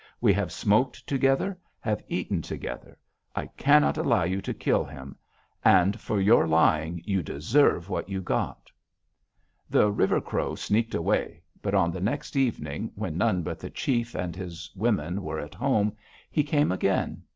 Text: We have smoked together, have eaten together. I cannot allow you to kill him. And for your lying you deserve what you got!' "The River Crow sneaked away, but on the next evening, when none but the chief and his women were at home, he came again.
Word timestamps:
We 0.19 0.33
have 0.33 0.51
smoked 0.51 1.05
together, 1.05 1.59
have 1.79 2.01
eaten 2.07 2.41
together. 2.41 2.97
I 3.35 3.45
cannot 3.45 3.99
allow 3.99 4.23
you 4.23 4.41
to 4.41 4.51
kill 4.51 4.83
him. 4.83 5.15
And 5.63 5.99
for 5.99 6.19
your 6.19 6.47
lying 6.47 7.03
you 7.05 7.21
deserve 7.21 7.87
what 7.87 8.09
you 8.09 8.19
got!' 8.19 8.71
"The 9.69 9.91
River 9.91 10.19
Crow 10.19 10.55
sneaked 10.55 10.95
away, 10.95 11.43
but 11.61 11.75
on 11.75 11.91
the 11.91 12.01
next 12.01 12.35
evening, 12.35 12.91
when 12.95 13.15
none 13.15 13.43
but 13.43 13.59
the 13.59 13.69
chief 13.69 14.15
and 14.15 14.35
his 14.35 14.71
women 14.75 15.21
were 15.21 15.39
at 15.39 15.53
home, 15.53 15.95
he 16.31 16.43
came 16.43 16.71
again. 16.71 17.21